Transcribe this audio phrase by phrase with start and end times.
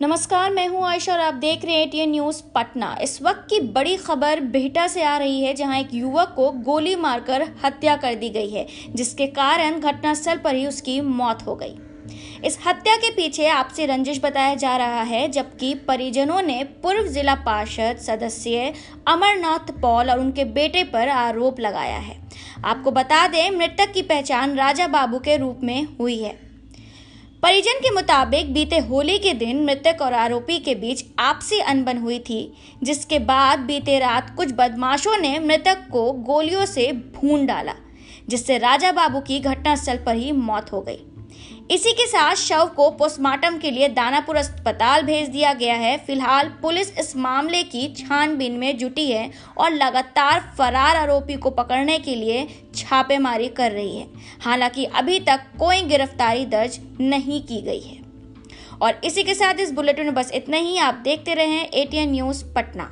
[0.00, 3.58] नमस्कार, मैं हूँ आयशा और आप देख रहे हैं एटीएन न्यूज़ पटना। इस वक्त की
[3.62, 8.14] बड़ी खबर बिहटा से आ रही है, जहाँ एक युवक को गोली मारकर हत्या कर
[8.14, 11.74] दी गई है, जिसके कारण घटनास्थल पर ही उसकी मौत हो गई।
[12.44, 17.34] इस हत्या के पीछे आपसे रंजिश बताया जा रहा है, जबकि परिजनों ने पूर्व जिला
[17.36, 18.72] पार्षद सदस्य
[19.08, 22.20] अमरनाथ पॉल और उनके बेटे पर आरोप लगाया है।
[22.64, 26.49] आपको बता दें, मृतक की पहचान राजा बाबू के रूप में हुई है।
[27.42, 32.18] परिजन के मुताबिक बीते होली के दिन मृतक और आरोपी के बीच आपसी अनबन हुई
[32.18, 37.74] थी, जिसके बाद बीते रात कुछ बदमाशों ने मृतक को गोलियों से भून डाला,
[38.28, 40.98] जिससे राजा बाबू की घटनास्थल पर ही मौत हो गई।
[41.70, 46.48] इसी के साथ शव को पोस्टमार्टम के लिए दानापुर अस्पताल भेज दिया गया है। फ़िलहाल
[46.62, 52.14] पुलिस इस मामले की छानबीन में जुटी है और लगातार फरार आरोपी को पकड़ने के
[52.14, 54.06] लिए छापेमारी कर रही है।
[54.40, 57.98] हालाँकि अभी तक कोई गिरफ्तारी दर्ज नहीं की गई है।
[58.82, 62.44] और इसी के साथ इस बुलेटिन में बस इतना ही। आप देखते रहें एटीएन न्यूज़
[62.54, 62.90] पटना।